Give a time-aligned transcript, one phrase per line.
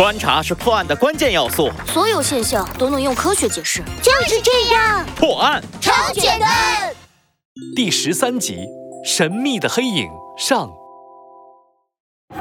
[0.00, 1.70] 观察是破案的关键要素。
[1.86, 5.04] 所有现象都能用科学解释，就是这样。
[5.14, 6.90] 破案超简单。
[7.76, 8.64] 第十三集：
[9.04, 10.08] 神秘的黑影
[10.38, 10.70] 上。
[12.30, 12.40] 啊！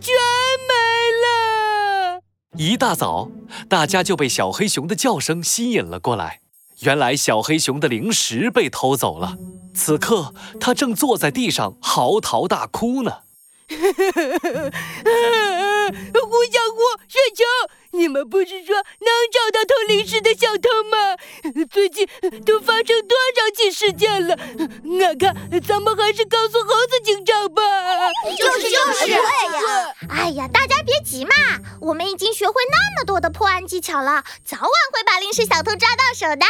[0.00, 0.14] 全
[0.68, 0.74] 没
[1.24, 2.20] 了！
[2.56, 3.28] 一大早，
[3.68, 6.38] 大家就被小黑熊的叫声吸引了过来。
[6.82, 9.36] 原来，小黑熊的零食被偷走了。
[9.74, 13.12] 此刻，它正坐在地上嚎啕大哭呢。
[18.06, 21.16] 你们不是说能找到偷零食的小偷吗？
[21.68, 22.06] 最近
[22.44, 24.36] 都发生多少起事件了？
[24.84, 27.62] 我看咱们还是告诉猴子警长吧。
[28.38, 29.12] 就是就是。
[30.08, 31.32] 哎呀，大家别急嘛，
[31.80, 36.46] 我们已经学会那么多的破案技巧了，早晚会把零食小偷抓到手的。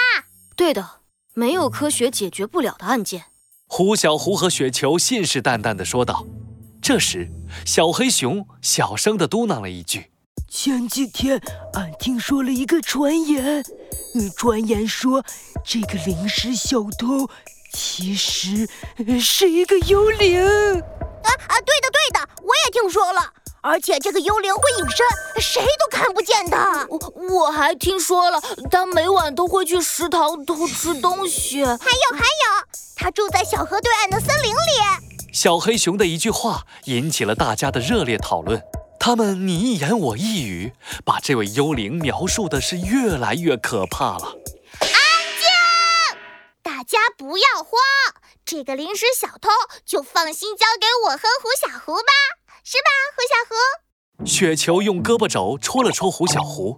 [0.54, 1.00] 对的，
[1.32, 3.24] 没有科学解决不了的案件。
[3.66, 6.26] 胡小胡和雪球信誓旦旦地说道。
[6.82, 7.30] 这时，
[7.64, 10.10] 小黑熊小声地嘟囔了一句
[10.58, 11.38] ：“前几天
[11.74, 13.62] 俺听说了一个传言，
[14.38, 15.22] 传言说
[15.62, 17.28] 这个零食小偷
[17.74, 18.66] 其实
[19.20, 23.20] 是一个幽灵。”啊啊，对的对的，我也听说了。
[23.60, 25.06] 而且这个幽灵会隐身，
[25.42, 26.56] 谁都看不见的。
[26.88, 26.98] 我
[27.34, 31.62] 我还听说了，他每晚都会去食堂偷吃东西。
[31.62, 32.64] 还有还有，
[32.96, 34.56] 他住在小河对岸的森林里。
[35.30, 38.58] 小黑熊的一句话引起了大家的热烈讨论，
[39.06, 40.72] 他们你一言我一语，
[41.04, 44.36] 把这位幽灵描述的是越来越可怕了。
[44.80, 44.90] 安
[45.38, 46.18] 静！
[46.60, 47.70] 大家不要慌，
[48.44, 49.48] 这个零食小偷
[49.84, 52.12] 就放心交给我和胡小胡吧，
[52.64, 54.26] 是吧，胡小胡？
[54.26, 56.76] 雪球用胳膊肘戳了戳胡小胡，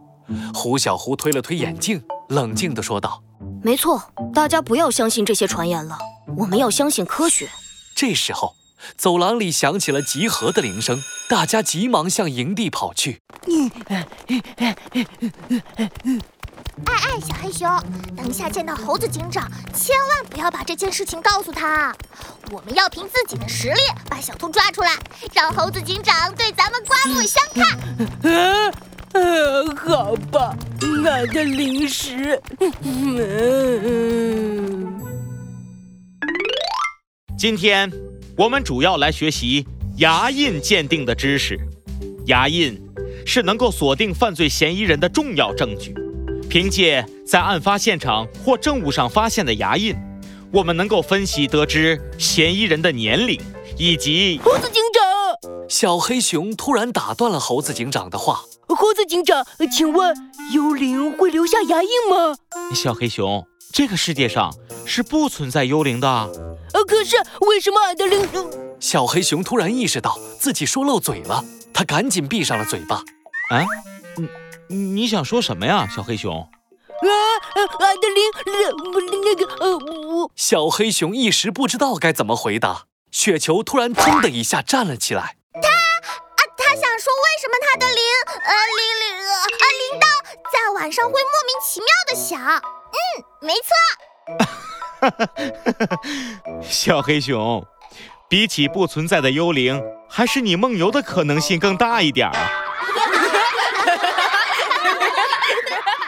[0.52, 3.22] 胡小胡推了推眼镜，冷静地说道
[3.64, 4.02] ：“没错，
[4.34, 5.98] 大家不要相信这些传言了，
[6.36, 7.48] 我们要相信科学。”
[7.96, 8.54] 这时候，
[8.96, 13.20] 走廊里响起了集合的铃声，大家急忙向营地跑去。
[16.84, 17.68] 哎哎，小黑熊，
[18.16, 21.94] 等下见到猴子警长，千万不要把这件事情告诉他。
[22.50, 24.94] 我们要凭自己的实力把小偷抓出来，
[25.34, 27.64] 让猴子警长对咱们刮目相看。
[28.32, 28.72] 啊，
[29.12, 30.56] 呃，好吧，
[31.04, 32.40] 俺的零食。
[37.36, 37.90] 今天
[38.38, 39.66] 我们主要来学习
[39.96, 41.58] 牙印鉴定的知识。
[42.26, 42.80] 牙印
[43.26, 45.92] 是能够锁定犯罪嫌疑人的重要证据。
[46.48, 49.92] 凭借在案发现场或证物上发现的牙印，
[50.52, 53.40] 我们能够分析得知嫌疑人的年龄
[53.76, 54.38] 以及。
[54.44, 55.02] 猴子警长，
[55.68, 58.42] 小黑熊突然打断了猴子警长的话。
[58.68, 60.14] 猴子警长，请问
[60.52, 62.36] 幽灵会留下牙印吗？
[62.72, 64.52] 小黑熊，这个世界上
[64.86, 66.08] 是不存在幽灵的。
[66.08, 68.28] 呃，可是为什么俺的灵？
[68.80, 72.96] 小黑熊突然意识到自己说漏嘴了，他赶紧闭上了嘴巴。
[73.50, 73.64] 啊，
[74.68, 76.40] 你你想说什么呀，小黑熊？
[76.40, 77.08] 啊，
[77.80, 82.86] 俺的灵，那个呃，我小黑熊一时不知道该怎么回答。
[83.10, 85.36] 雪球突然砰的一下站了起来。
[85.54, 87.96] 他啊，他想说为什么他的铃
[88.44, 89.46] 呃铃铃啊
[89.92, 90.04] 铃铛
[90.52, 92.62] 在晚上会莫名其妙的响？
[93.18, 93.70] 嗯，没错。
[95.00, 95.26] 哈哈，
[96.62, 97.64] 小黑熊，
[98.28, 102.50] 比起不存在的幽灵，还是你梦游的可能性更大一点啊！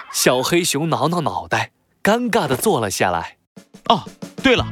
[0.13, 1.71] 小黑熊挠挠脑袋，
[2.03, 3.37] 尴尬地坐了下来。
[3.89, 4.05] 哦，
[4.43, 4.67] 对了，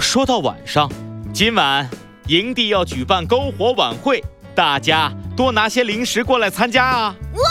[0.00, 0.90] 说到晚上，
[1.32, 1.88] 今晚
[2.26, 7.14] 营地要举办篝火晚会，大家多拿些零食过来参加啊！
[7.34, 7.42] 哇！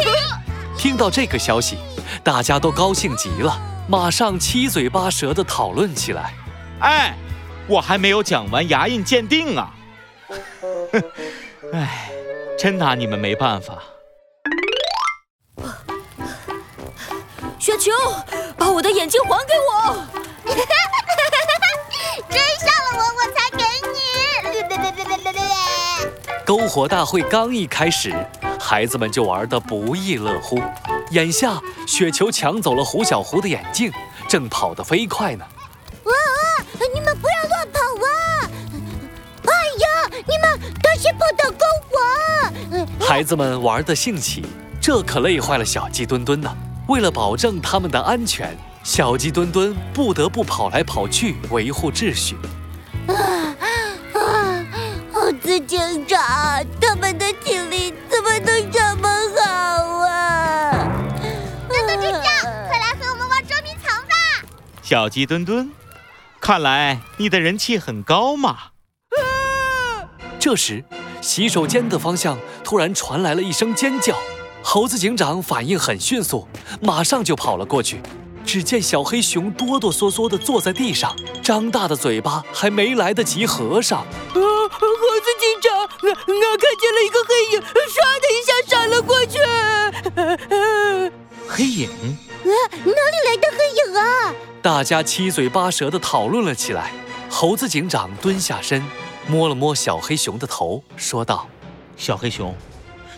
[0.76, 1.76] 听到这个消息，
[2.22, 3.58] 大家都高兴极了。
[3.88, 6.32] 马上七嘴八舌地讨论起来。
[6.80, 7.16] 哎，
[7.66, 9.74] 我还没有讲完牙印鉴定啊！
[11.72, 12.10] 哎，
[12.58, 13.78] 真拿你们没办法。
[17.58, 17.90] 雪球，
[18.56, 19.96] 把我的眼睛还给我！
[22.30, 23.98] 追上了我，我才给你。
[26.46, 28.14] 篝火大会刚一开始，
[28.58, 30.62] 孩子们就玩得不亦乐乎。
[31.10, 33.92] 眼下，雪球抢走了胡小胡的眼镜，
[34.28, 35.44] 正跑得飞快呢。
[36.04, 36.64] 哇啊！
[36.94, 38.50] 你们不要乱跑啊！
[39.44, 43.04] 哎呀，你们当心碰到过我！
[43.04, 44.46] 孩子们玩得兴起，
[44.80, 46.56] 这可累坏了小鸡墩墩呢。
[46.86, 52.36] 为了保证他们的安全，小鸡墩墩不得不跑来跑去维护秩序。
[53.08, 53.56] 啊
[54.14, 54.64] 啊！
[55.12, 56.18] 猴子警长，
[64.90, 65.70] 小鸡墩墩，
[66.40, 68.50] 看来你的人气很高嘛。
[68.50, 70.10] 啊
[70.40, 70.84] 这时，
[71.20, 74.18] 洗手间的方向突然传来了一声尖叫。
[74.64, 76.48] 猴子警长反应很迅速，
[76.82, 78.02] 马上就跑了过去。
[78.44, 84.00] 只见小黑熊哆哆嗦嗦地坐在地上，张大的嘴巴还没来得及合上。
[84.00, 89.38] 啊，猴子警长，我我看见了一个黑影，唰的一下闪了过去。
[91.46, 91.88] 黑影
[92.42, 92.59] 啊？
[94.62, 96.92] 大家七嘴八舌地讨论了起来。
[97.30, 98.84] 猴子警长蹲下身，
[99.26, 101.46] 摸了摸小黑熊的头，说道
[101.96, 102.54] ：“小黑熊，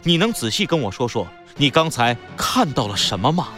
[0.05, 3.49] 你能仔细跟我说说，你刚才看到了什么吗？”